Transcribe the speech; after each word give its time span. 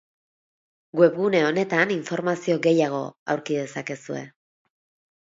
Webgune 0.99 1.41
honetan 1.51 1.95
informazio 1.97 2.59
gehiago 2.65 3.05
aurki 3.37 3.63
dezakezue. 3.63 4.27